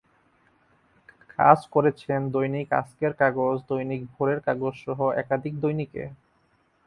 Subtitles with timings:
[1.39, 6.03] কাজ করেছেন দৈনিক আজকের কাগজ, দৈনিক ভোরের কাগজ সহ একাধিক দৈনিকে।